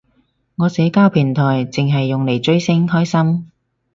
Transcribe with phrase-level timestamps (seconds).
[0.55, 3.51] 我社交平台剩係用嚟追星，開心